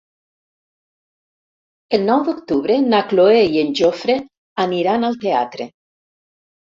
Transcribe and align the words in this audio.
El 1.97 2.07
nou 2.07 2.23
d'octubre 2.29 2.77
na 2.85 3.01
Cloè 3.11 3.43
i 3.57 3.61
en 3.65 3.69
Jofre 3.81 4.15
aniran 4.65 5.05
al 5.11 5.19
teatre. 5.27 5.69